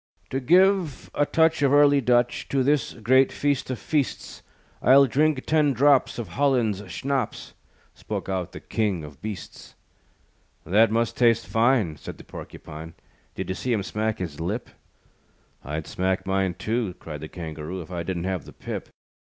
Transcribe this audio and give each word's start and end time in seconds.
"To 0.31 0.39
give 0.39 1.11
a 1.13 1.27
touch 1.27 1.61
Of 1.61 1.71
early 1.71 2.01
Dutch 2.01 2.49
To 2.49 2.63
this 2.63 2.95
great 2.95 3.31
feast 3.31 3.69
of 3.69 3.77
feasts, 3.77 4.41
I'll 4.81 5.05
drink 5.05 5.45
ten 5.45 5.73
drops 5.73 6.17
Of 6.17 6.29
Holland's 6.29 6.81
schnapps," 6.91 7.53
Spoke 7.93 8.27
out 8.27 8.51
the 8.51 8.59
King 8.61 9.03
of 9.03 9.21
Beasts. 9.21 9.75
"That 10.65 10.89
must 10.89 11.15
taste 11.15 11.45
fine," 11.45 11.97
Said 11.97 12.17
the 12.17 12.23
Porcupine, 12.23 12.95
"Did 13.35 13.49
you 13.49 13.53
see 13.53 13.73
him 13.73 13.83
smack 13.83 14.17
his 14.17 14.39
lip?" 14.39 14.71
"I'd 15.63 15.85
smack 15.85 16.25
mine, 16.25 16.55
too," 16.55 16.95
Cried 16.97 17.21
the 17.21 17.29
Kangaroo, 17.29 17.83
"If 17.83 17.91
I 17.91 18.01
didn't 18.01 18.23
have 18.23 18.45
the 18.45 18.53
pip." 18.53 18.89